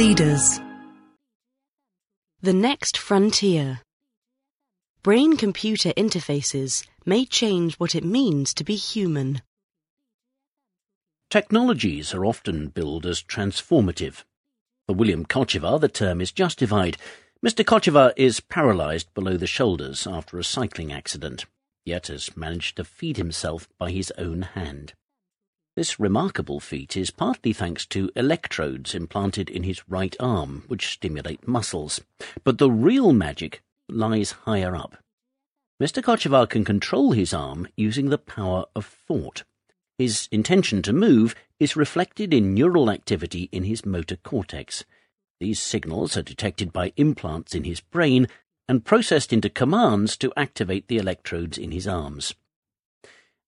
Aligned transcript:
Leaders 0.00 0.58
The 2.40 2.54
next 2.54 2.96
frontier. 2.96 3.82
Brain 5.02 5.36
computer 5.36 5.92
interfaces 5.92 6.86
may 7.04 7.26
change 7.26 7.74
what 7.74 7.94
it 7.94 8.02
means 8.02 8.54
to 8.54 8.64
be 8.64 8.76
human. 8.76 9.42
Technologies 11.28 12.14
are 12.14 12.24
often 12.24 12.68
billed 12.68 13.04
as 13.04 13.22
transformative. 13.22 14.24
For 14.86 14.94
William 14.94 15.26
Kochevar, 15.26 15.78
the 15.78 15.88
term 15.88 16.22
is 16.22 16.32
justified. 16.32 16.96
Mr. 17.44 17.62
Kochevar 17.62 18.14
is 18.16 18.40
paralysed 18.40 19.12
below 19.12 19.36
the 19.36 19.46
shoulders 19.46 20.06
after 20.06 20.38
a 20.38 20.44
cycling 20.44 20.90
accident, 20.90 21.44
yet 21.84 22.06
has 22.06 22.34
managed 22.34 22.78
to 22.78 22.84
feed 22.84 23.18
himself 23.18 23.68
by 23.76 23.90
his 23.90 24.10
own 24.16 24.40
hand. 24.56 24.94
This 25.76 26.00
remarkable 26.00 26.58
feat 26.58 26.96
is 26.96 27.12
partly 27.12 27.52
thanks 27.52 27.86
to 27.86 28.10
electrodes 28.16 28.94
implanted 28.94 29.48
in 29.48 29.62
his 29.62 29.88
right 29.88 30.16
arm, 30.18 30.64
which 30.66 30.88
stimulate 30.88 31.46
muscles. 31.46 32.00
But 32.42 32.58
the 32.58 32.70
real 32.70 33.12
magic 33.12 33.62
lies 33.88 34.32
higher 34.32 34.74
up. 34.74 34.96
Mr. 35.80 36.02
Kochevar 36.02 36.48
can 36.48 36.64
control 36.64 37.12
his 37.12 37.32
arm 37.32 37.68
using 37.76 38.10
the 38.10 38.18
power 38.18 38.66
of 38.74 38.84
thought. 38.84 39.44
His 39.96 40.28
intention 40.32 40.82
to 40.82 40.92
move 40.92 41.34
is 41.60 41.76
reflected 41.76 42.34
in 42.34 42.52
neural 42.52 42.90
activity 42.90 43.48
in 43.52 43.64
his 43.64 43.86
motor 43.86 44.16
cortex. 44.16 44.84
These 45.38 45.60
signals 45.60 46.16
are 46.16 46.22
detected 46.22 46.72
by 46.72 46.92
implants 46.96 47.54
in 47.54 47.64
his 47.64 47.80
brain 47.80 48.26
and 48.68 48.84
processed 48.84 49.32
into 49.32 49.48
commands 49.48 50.16
to 50.18 50.32
activate 50.36 50.88
the 50.88 50.98
electrodes 50.98 51.56
in 51.56 51.70
his 51.70 51.86
arms. 51.86 52.34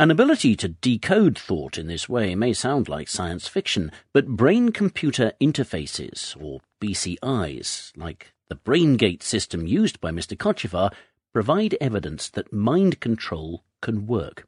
An 0.00 0.12
ability 0.12 0.54
to 0.54 0.68
decode 0.68 1.36
thought 1.36 1.76
in 1.76 1.88
this 1.88 2.08
way 2.08 2.36
may 2.36 2.52
sound 2.52 2.88
like 2.88 3.08
science 3.08 3.48
fiction, 3.48 3.90
but 4.12 4.28
brain 4.28 4.70
computer 4.70 5.32
interfaces, 5.40 6.40
or 6.40 6.60
BCIs, 6.80 7.90
like 7.96 8.32
the 8.48 8.54
BrainGate 8.54 9.24
system 9.24 9.66
used 9.66 10.00
by 10.00 10.12
Mr. 10.12 10.38
Kochevar, 10.38 10.92
provide 11.32 11.76
evidence 11.80 12.28
that 12.28 12.52
mind 12.52 13.00
control 13.00 13.64
can 13.80 14.06
work. 14.06 14.46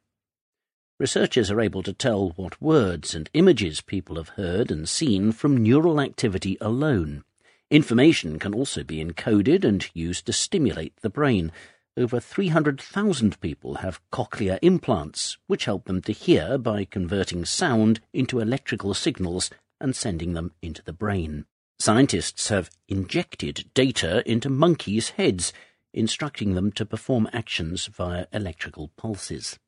Researchers 0.97 1.51
are 1.51 1.59
able 1.59 1.83
to 1.83 1.91
tell 1.91 2.29
what 2.37 2.61
words 2.61 3.13
and 3.13 3.29
images 3.33 3.81
people 3.81 4.15
have 4.15 4.29
heard 4.29 4.71
and 4.71 4.87
seen 4.87 5.33
from 5.33 5.57
neural 5.57 5.99
activity 5.99 6.57
alone. 6.61 7.25
Information 7.69 8.39
can 8.39 8.53
also 8.53 8.83
be 8.83 9.03
encoded 9.03 9.65
and 9.65 9.89
used 9.93 10.25
to 10.27 10.31
stimulate 10.31 10.95
the 11.01 11.09
brain, 11.09 11.51
over 11.97 12.19
300,000 12.19 13.39
people 13.41 13.75
have 13.75 13.99
cochlear 14.11 14.57
implants, 14.61 15.37
which 15.47 15.65
help 15.65 15.85
them 15.85 16.01
to 16.01 16.13
hear 16.13 16.57
by 16.57 16.85
converting 16.85 17.43
sound 17.45 17.99
into 18.13 18.39
electrical 18.39 18.93
signals 18.93 19.49
and 19.79 19.95
sending 19.95 20.33
them 20.33 20.51
into 20.61 20.81
the 20.83 20.93
brain. 20.93 21.45
Scientists 21.79 22.49
have 22.49 22.69
injected 22.87 23.65
data 23.73 24.23
into 24.29 24.49
monkeys' 24.49 25.09
heads, 25.11 25.51
instructing 25.93 26.53
them 26.53 26.71
to 26.71 26.85
perform 26.85 27.27
actions 27.33 27.87
via 27.87 28.27
electrical 28.31 28.89
pulses. 28.95 29.59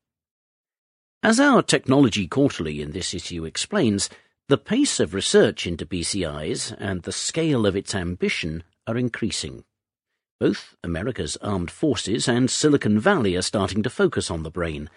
As 1.21 1.39
our 1.39 1.61
Technology 1.61 2.27
Quarterly 2.27 2.81
in 2.81 2.91
this 2.91 3.13
issue 3.13 3.45
explains, 3.45 4.09
the 4.49 4.57
pace 4.57 4.99
of 4.99 5.13
research 5.13 5.65
into 5.65 5.85
BCIs 5.85 6.75
and 6.77 7.01
the 7.01 7.11
scale 7.11 7.65
of 7.65 7.75
its 7.75 7.95
ambition 7.95 8.63
are 8.85 8.97
increasing. 8.97 9.63
Both 10.39 10.75
America's 10.83 11.37
armed 11.37 11.71
forces 11.71 12.27
and 12.27 12.49
Silicon 12.49 12.99
Valley 12.99 13.35
are 13.35 13.41
starting 13.41 13.83
to 13.83 13.89
focus 13.89 14.29
on 14.31 14.43
the 14.43 14.51
brain. 14.51 14.89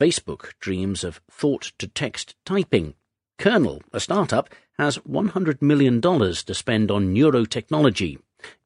Facebook 0.00 0.52
dreams 0.60 1.04
of 1.04 1.20
thought 1.30 1.72
to 1.78 1.86
text 1.86 2.34
typing. 2.44 2.94
Kernel, 3.38 3.82
a 3.92 4.00
startup, 4.00 4.48
has 4.78 4.98
$100 4.98 5.60
million 5.60 6.00
to 6.00 6.54
spend 6.54 6.90
on 6.90 7.14
neurotechnology. 7.14 8.18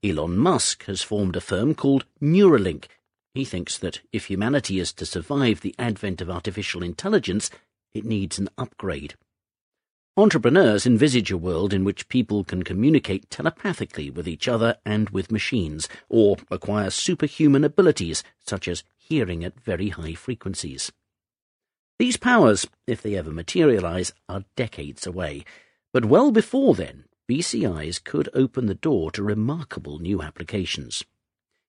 Elon 0.05 0.37
Musk 0.37 0.85
has 0.85 1.03
formed 1.03 1.37
a 1.37 1.41
firm 1.41 1.75
called 1.75 2.05
Neuralink. 2.21 2.87
He 3.35 3.45
thinks 3.45 3.79
that 3.79 4.01
if 4.13 4.27
humanity 4.27 4.81
is 4.81 4.93
to 4.95 5.07
survive 5.07 5.61
the 5.61 5.75
advent 5.79 6.21
of 6.21 6.31
artificial 6.31 6.83
intelligence, 6.83 7.51
it 7.95 8.05
needs 8.05 8.39
an 8.39 8.49
upgrade. 8.59 9.15
Entrepreneurs 10.21 10.85
envisage 10.85 11.31
a 11.31 11.39
world 11.39 11.73
in 11.73 11.83
which 11.83 12.07
people 12.07 12.45
can 12.45 12.63
communicate 12.63 13.31
telepathically 13.31 14.11
with 14.11 14.29
each 14.29 14.49
other 14.49 14.77
and 14.85 15.09
with 15.09 15.33
machines, 15.33 15.89
or 16.11 16.37
acquire 16.51 16.91
superhuman 16.91 17.65
abilities 17.65 18.23
such 18.39 18.69
as 18.69 18.85
hearing 18.99 19.43
at 19.43 19.59
very 19.59 19.89
high 19.89 20.13
frequencies. 20.13 20.93
These 21.99 22.19
powers, 22.19 22.67
if 22.87 23.01
they 23.01 23.17
ever 23.17 23.31
materialize, 23.31 24.13
are 24.29 24.45
decades 24.57 25.07
away, 25.07 25.43
but 25.91 26.05
well 26.05 26.31
before 26.31 26.75
then, 26.75 27.05
BCIs 27.27 28.05
could 28.05 28.29
open 28.35 28.67
the 28.67 28.75
door 28.75 29.11
to 29.13 29.23
remarkable 29.23 30.01
new 30.01 30.21
applications. 30.21 31.03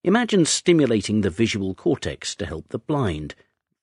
Imagine 0.04 0.44
stimulating 0.44 1.22
the 1.22 1.30
visual 1.30 1.74
cortex 1.74 2.36
to 2.36 2.46
help 2.46 2.68
the 2.68 2.80
blind, 2.80 3.34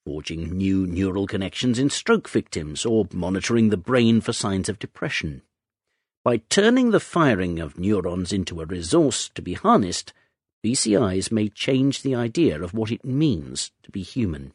forging 0.09 0.49
new 0.57 0.87
neural 0.87 1.27
connections 1.27 1.77
in 1.77 1.87
stroke 1.87 2.27
victims, 2.27 2.83
or 2.83 3.07
monitoring 3.13 3.69
the 3.69 3.77
brain 3.77 4.19
for 4.19 4.33
signs 4.33 4.67
of 4.67 4.79
depression. 4.79 5.43
By 6.23 6.37
turning 6.49 6.89
the 6.89 6.99
firing 6.99 7.59
of 7.59 7.77
neurons 7.77 8.33
into 8.33 8.59
a 8.59 8.65
resource 8.65 9.29
to 9.35 9.43
be 9.43 9.53
harnessed, 9.53 10.11
BCIs 10.65 11.31
may 11.31 11.47
change 11.47 12.01
the 12.01 12.15
idea 12.15 12.59
of 12.59 12.73
what 12.73 12.89
it 12.91 13.05
means 13.05 13.69
to 13.83 13.91
be 13.91 14.01
human. 14.01 14.51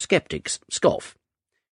Skeptics 0.00 0.58
scoff. 0.68 1.16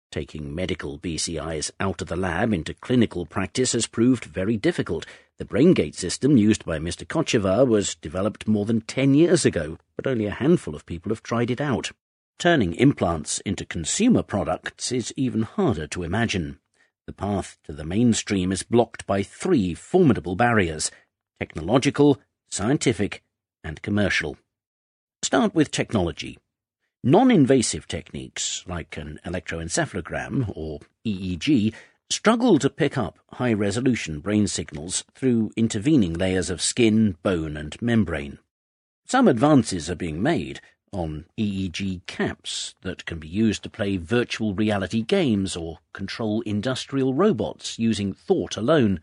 Taking 0.09 0.55
medical 0.55 0.97
BCIs 0.97 1.71
out 1.77 2.01
of 2.01 2.07
the 2.07 2.15
lab 2.15 2.53
into 2.53 2.73
clinical 2.73 3.25
practice 3.25 3.73
has 3.73 3.85
proved 3.85 4.23
very 4.23 4.55
difficult. 4.55 5.05
The 5.39 5.43
BrainGate 5.43 5.95
system 5.95 6.37
used 6.37 6.63
by 6.63 6.79
Mr. 6.79 7.05
Kochevar 7.05 7.67
was 7.67 7.95
developed 7.95 8.47
more 8.47 8.65
than 8.65 8.79
ten 8.79 9.13
years 9.13 9.45
ago, 9.45 9.77
but 9.97 10.07
only 10.07 10.25
a 10.25 10.31
handful 10.31 10.73
of 10.73 10.85
people 10.85 11.09
have 11.09 11.21
tried 11.21 11.51
it 11.51 11.59
out. 11.59 11.91
Turning 12.39 12.73
implants 12.75 13.41
into 13.41 13.65
consumer 13.65 14.23
products 14.23 14.93
is 14.93 15.13
even 15.17 15.41
harder 15.41 15.85
to 15.85 16.03
imagine. 16.03 16.57
The 17.05 17.11
path 17.11 17.57
to 17.65 17.73
the 17.73 17.83
mainstream 17.83 18.53
is 18.53 18.63
blocked 18.63 19.05
by 19.05 19.23
three 19.23 19.73
formidable 19.73 20.37
barriers 20.37 20.89
technological, 21.37 22.17
scientific, 22.49 23.23
and 23.61 23.81
commercial. 23.81 24.37
Start 25.21 25.53
with 25.53 25.69
technology. 25.69 26.37
Non 27.03 27.29
invasive 27.29 27.89
techniques, 27.89 28.63
like 28.65 28.95
an 28.95 29.19
electroencephalogram 29.25 30.49
or 30.55 30.79
EEG, 31.05 31.73
struggle 32.09 32.57
to 32.59 32.69
pick 32.69 32.97
up 32.97 33.19
high 33.33 33.53
resolution 33.53 34.21
brain 34.21 34.47
signals 34.47 35.03
through 35.13 35.51
intervening 35.57 36.13
layers 36.13 36.49
of 36.49 36.61
skin, 36.61 37.17
bone, 37.21 37.57
and 37.57 37.81
membrane. 37.81 38.39
Some 39.05 39.27
advances 39.27 39.89
are 39.89 39.95
being 39.95 40.21
made, 40.23 40.61
on 40.91 41.25
EEG 41.37 42.05
caps 42.05 42.75
that 42.81 43.05
can 43.05 43.19
be 43.19 43.27
used 43.27 43.63
to 43.63 43.69
play 43.69 43.97
virtual 43.97 44.53
reality 44.53 45.01
games 45.01 45.55
or 45.55 45.79
control 45.93 46.41
industrial 46.41 47.13
robots 47.13 47.79
using 47.79 48.13
thought 48.13 48.57
alone. 48.57 48.99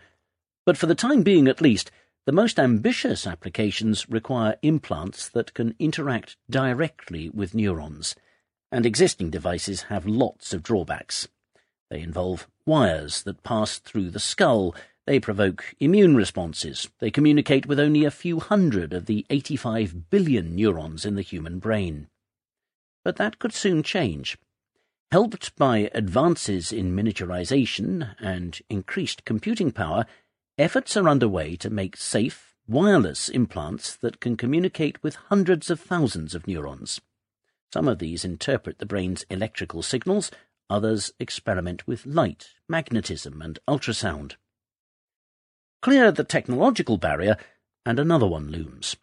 But 0.65 0.77
for 0.77 0.87
the 0.87 0.95
time 0.95 1.23
being 1.23 1.49
at 1.49 1.61
least, 1.61 1.91
the 2.27 2.33
most 2.33 2.59
ambitious 2.59 3.27
applications 3.27 4.09
require 4.09 4.57
implants 4.63 5.29
that 5.29 5.55
can 5.55 5.75
interact 5.79 6.37
directly 6.51 7.31
with 7.31 7.55
neurons, 7.55 8.17
and 8.73 8.85
existing 8.85 9.31
devices 9.31 9.83
have 9.83 10.07
lots 10.07 10.53
of 10.53 10.63
drawbacks. 10.63 11.29
They 11.89 12.01
involve 12.01 12.49
wires 12.67 13.23
that 13.23 13.45
pass 13.45 13.79
through 13.79 14.11
the 14.11 14.19
skull 14.19 14.75
they 15.07 15.21
provoke 15.21 15.75
immune 15.79 16.17
responses. 16.17 16.89
They 16.99 17.13
communicate 17.13 17.67
with 17.67 17.79
only 17.79 18.05
a 18.05 18.11
few 18.11 18.41
hundred 18.41 18.93
of 18.93 19.07
the 19.07 19.25
85 19.31 20.11
billion 20.11 20.57
neurons 20.57 21.07
in 21.07 21.15
the 21.15 21.23
human 21.23 21.61
brain. 21.61 22.09
But 23.05 23.17
that 23.17 23.39
could 23.39 23.53
soon 23.53 23.85
change. 23.85 24.37
Helped 25.13 25.55
by 25.55 25.91
advances 25.95 26.73
in 26.73 26.95
miniaturization 26.95 28.17
and 28.19 28.59
increased 28.69 29.25
computing 29.25 29.71
power, 29.71 30.07
efforts 30.59 30.97
are 30.97 31.09
underway 31.09 31.55
to 31.55 31.71
make 31.71 31.97
safe, 31.97 32.57
wireless 32.67 33.29
implants 33.29 33.95
that 33.95 34.19
can 34.19 34.37
communicate 34.37 35.01
with 35.05 35.15
hundreds 35.15 35.71
of 35.71 35.79
thousands 35.79 36.35
of 36.35 36.49
neurons. 36.49 37.01
Some 37.73 37.87
of 37.87 38.01
these 38.01 38.25
interpret 38.25 38.79
the 38.79 38.87
brain's 38.87 39.25
electrical 39.31 39.83
signals, 39.83 40.33
others 40.69 41.13
experiment 41.21 41.87
with 41.87 42.07
light, 42.07 42.55
magnetism, 42.69 43.41
and 43.41 43.61
ultrasound. 43.69 44.35
Clear 45.83 46.11
the 46.11 46.25
technological 46.25 46.97
barrier, 46.97 47.37
and 47.85 47.99
another 47.99 48.27
one 48.27 48.51
looms. 48.51 48.97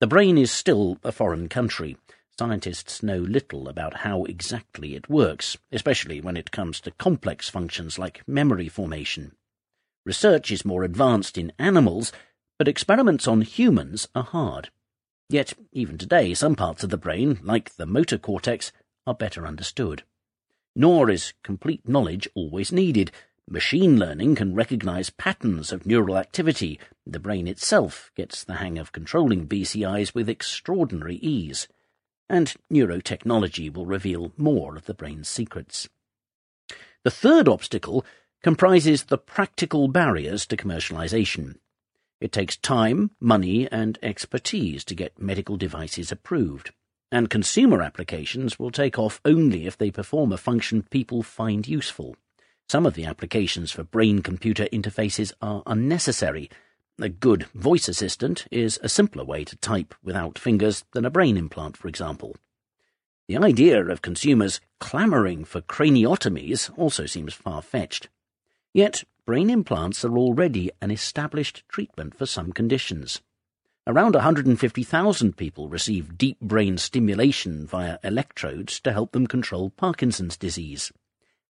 The 0.00 0.06
brain 0.06 0.38
is 0.38 0.52
still 0.52 0.98
a 1.02 1.12
foreign 1.12 1.48
country. 1.48 1.96
Scientists 2.38 3.02
know 3.02 3.18
little 3.18 3.68
about 3.68 3.98
how 3.98 4.24
exactly 4.24 4.94
it 4.94 5.08
works, 5.08 5.56
especially 5.72 6.20
when 6.20 6.36
it 6.36 6.52
comes 6.52 6.80
to 6.82 6.92
complex 6.92 7.48
functions 7.48 7.98
like 7.98 8.22
memory 8.28 8.68
formation. 8.68 9.32
Research 10.06 10.52
is 10.52 10.64
more 10.64 10.84
advanced 10.84 11.36
in 11.36 11.52
animals, 11.58 12.12
but 12.58 12.68
experiments 12.68 13.26
on 13.26 13.40
humans 13.42 14.08
are 14.14 14.22
hard. 14.22 14.70
Yet, 15.28 15.54
even 15.72 15.98
today, 15.98 16.32
some 16.32 16.54
parts 16.54 16.84
of 16.84 16.90
the 16.90 16.96
brain, 16.96 17.40
like 17.42 17.74
the 17.74 17.86
motor 17.86 18.18
cortex, 18.18 18.72
are 19.06 19.14
better 19.14 19.46
understood. 19.46 20.04
Nor 20.76 21.10
is 21.10 21.34
complete 21.42 21.88
knowledge 21.88 22.28
always 22.34 22.70
needed. 22.70 23.10
Machine 23.50 23.98
learning 23.98 24.34
can 24.34 24.54
recognize 24.54 25.08
patterns 25.08 25.72
of 25.72 25.86
neural 25.86 26.18
activity. 26.18 26.78
The 27.06 27.18
brain 27.18 27.48
itself 27.48 28.10
gets 28.14 28.44
the 28.44 28.56
hang 28.56 28.76
of 28.76 28.92
controlling 28.92 29.48
BCIs 29.48 30.14
with 30.14 30.28
extraordinary 30.28 31.16
ease. 31.16 31.66
And 32.28 32.54
neurotechnology 32.70 33.72
will 33.72 33.86
reveal 33.86 34.34
more 34.36 34.76
of 34.76 34.84
the 34.84 34.92
brain's 34.92 35.30
secrets. 35.30 35.88
The 37.04 37.10
third 37.10 37.48
obstacle 37.48 38.04
comprises 38.42 39.04
the 39.04 39.16
practical 39.16 39.88
barriers 39.88 40.44
to 40.48 40.56
commercialization. 40.58 41.54
It 42.20 42.32
takes 42.32 42.58
time, 42.58 43.12
money, 43.18 43.66
and 43.72 43.98
expertise 44.02 44.84
to 44.84 44.94
get 44.94 45.18
medical 45.18 45.56
devices 45.56 46.12
approved. 46.12 46.72
And 47.10 47.30
consumer 47.30 47.80
applications 47.80 48.58
will 48.58 48.70
take 48.70 48.98
off 48.98 49.22
only 49.24 49.66
if 49.66 49.78
they 49.78 49.90
perform 49.90 50.32
a 50.32 50.36
function 50.36 50.82
people 50.82 51.22
find 51.22 51.66
useful. 51.66 52.14
Some 52.70 52.84
of 52.84 52.92
the 52.92 53.06
applications 53.06 53.72
for 53.72 53.82
brain-computer 53.82 54.66
interfaces 54.66 55.32
are 55.40 55.62
unnecessary. 55.64 56.50
A 57.00 57.08
good 57.08 57.44
voice 57.54 57.88
assistant 57.88 58.46
is 58.50 58.78
a 58.82 58.90
simpler 58.90 59.24
way 59.24 59.42
to 59.44 59.56
type 59.56 59.94
without 60.02 60.38
fingers 60.38 60.84
than 60.92 61.06
a 61.06 61.10
brain 61.10 61.38
implant, 61.38 61.78
for 61.78 61.88
example. 61.88 62.36
The 63.26 63.38
idea 63.38 63.82
of 63.86 64.02
consumers 64.02 64.60
clamouring 64.80 65.46
for 65.46 65.62
craniotomies 65.62 66.70
also 66.76 67.06
seems 67.06 67.32
far-fetched. 67.32 68.10
Yet, 68.74 69.04
brain 69.24 69.48
implants 69.48 70.04
are 70.04 70.18
already 70.18 70.70
an 70.82 70.90
established 70.90 71.66
treatment 71.68 72.14
for 72.14 72.26
some 72.26 72.52
conditions. 72.52 73.22
Around 73.86 74.14
150,000 74.14 75.38
people 75.38 75.70
receive 75.70 76.18
deep 76.18 76.38
brain 76.42 76.76
stimulation 76.76 77.66
via 77.66 77.98
electrodes 78.04 78.78
to 78.80 78.92
help 78.92 79.12
them 79.12 79.26
control 79.26 79.70
Parkinson's 79.70 80.36
disease 80.36 80.92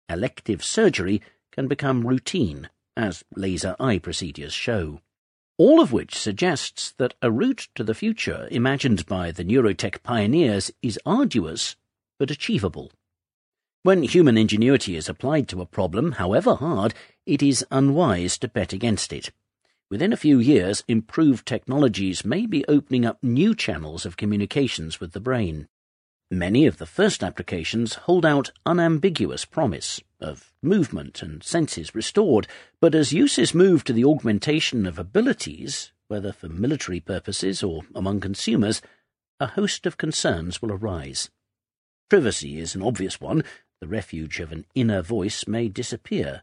elective 0.10 0.64
surgery 0.64 1.22
can 1.52 1.68
become 1.68 2.08
routine, 2.08 2.70
as 2.96 3.24
laser 3.36 3.76
eye 3.80 3.98
procedures 3.98 4.54
show. 4.54 5.02
All 5.58 5.82
of 5.82 5.92
which 5.92 6.16
suggests 6.16 6.94
that 6.98 7.16
a 7.22 7.32
route 7.32 7.68
to 7.76 7.84
the 7.84 7.96
future 7.96 8.48
imagined 8.52 9.06
by 9.06 9.32
the 9.32 9.44
neurotech 9.44 10.04
pioneers 10.04 10.72
is 10.82 11.00
arduous 11.06 11.76
but 12.20 12.32
achievable. 12.32 12.92
When 13.84 14.04
human 14.04 14.38
ingenuity 14.38 14.96
is 14.96 15.08
applied 15.08 15.48
to 15.50 15.62
a 15.62 15.66
problem, 15.66 16.14
however 16.14 16.56
hard, 16.56 16.94
it 17.26 17.42
is 17.42 17.66
unwise 17.72 18.38
to 18.40 18.48
bet 18.48 18.74
against 18.74 19.14
it. 19.14 19.32
Within 19.90 20.12
a 20.12 20.18
few 20.18 20.40
years, 20.40 20.84
improved 20.88 21.46
technologies 21.46 22.26
may 22.26 22.46
be 22.46 22.66
opening 22.68 23.06
up 23.06 23.24
new 23.24 23.56
channels 23.56 24.06
of 24.06 24.18
communications 24.18 25.00
with 25.00 25.14
the 25.14 25.22
brain. 25.22 25.70
Many 26.30 26.66
of 26.66 26.78
the 26.78 26.86
first 26.86 27.24
applications 27.24 27.94
hold 27.94 28.26
out 28.26 28.52
unambiguous 28.66 29.46
promise 29.46 30.02
of 30.20 30.52
movement 30.62 31.22
and 31.22 31.42
senses 31.42 31.96
restored, 31.96 32.48
but 32.82 32.94
as 32.94 33.14
uses 33.14 33.56
move 33.56 33.86
to 33.86 33.94
the 33.94 34.04
augmentation 34.04 34.86
of 34.86 35.00
abilities, 35.00 35.94
whether 36.10 36.34
for 36.34 36.50
military 36.50 37.00
purposes 37.00 37.64
or 37.64 37.84
among 37.96 38.20
consumers, 38.20 38.82
a 39.40 39.48
host 39.48 39.86
of 39.86 39.98
concerns 39.98 40.62
will 40.62 40.74
arise. 40.74 41.30
Privacy 42.10 42.60
is 42.60 42.76
an 42.76 42.84
obvious 42.84 43.22
one. 43.22 43.44
The 43.80 43.88
refuge 43.88 44.42
of 44.42 44.52
an 44.52 44.66
inner 44.76 45.02
voice 45.02 45.48
may 45.48 45.70
disappear. 45.70 46.42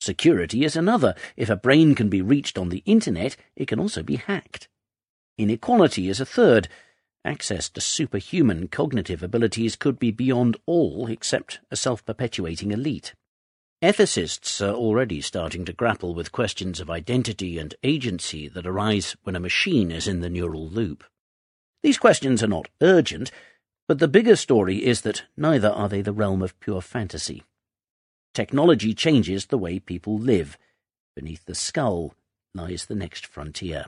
Security 0.00 0.64
is 0.64 0.76
another. 0.76 1.16
If 1.36 1.50
a 1.50 1.56
brain 1.56 1.96
can 1.96 2.08
be 2.08 2.22
reached 2.22 2.58
on 2.58 2.68
the 2.68 2.82
internet, 2.86 3.36
it 3.56 3.66
can 3.66 3.80
also 3.80 4.04
be 4.04 4.16
hacked. 4.16 4.68
Inequality 5.36 6.08
is 6.08 6.20
a 6.20 6.26
third. 6.26 6.68
Access 7.26 7.68
to 7.70 7.80
superhuman 7.80 8.68
cognitive 8.68 9.20
abilities 9.20 9.74
could 9.74 9.98
be 9.98 10.12
beyond 10.12 10.56
all 10.64 11.08
except 11.08 11.58
a 11.72 11.76
self-perpetuating 11.76 12.70
elite. 12.70 13.14
Ethicists 13.82 14.64
are 14.64 14.74
already 14.74 15.20
starting 15.20 15.64
to 15.64 15.72
grapple 15.72 16.14
with 16.14 16.30
questions 16.30 16.78
of 16.78 16.88
identity 16.88 17.58
and 17.58 17.74
agency 17.82 18.46
that 18.46 18.64
arise 18.64 19.16
when 19.24 19.34
a 19.34 19.40
machine 19.40 19.90
is 19.90 20.06
in 20.06 20.20
the 20.20 20.30
neural 20.30 20.68
loop. 20.68 21.02
These 21.82 21.98
questions 21.98 22.44
are 22.44 22.46
not 22.46 22.68
urgent, 22.80 23.32
but 23.88 23.98
the 23.98 24.06
bigger 24.06 24.36
story 24.36 24.84
is 24.84 25.00
that 25.00 25.24
neither 25.36 25.70
are 25.70 25.88
they 25.88 26.02
the 26.02 26.12
realm 26.12 26.42
of 26.42 26.58
pure 26.60 26.80
fantasy. 26.80 27.42
Technology 28.34 28.94
changes 28.94 29.46
the 29.46 29.58
way 29.58 29.80
people 29.80 30.16
live. 30.16 30.56
Beneath 31.16 31.44
the 31.44 31.56
skull 31.56 32.14
lies 32.54 32.86
the 32.86 32.94
next 32.94 33.26
frontier. 33.26 33.86